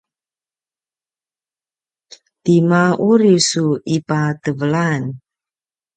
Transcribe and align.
tima 2.43 2.83
uri 3.09 3.35
su 3.49 3.65
ipatevelan? 3.95 5.03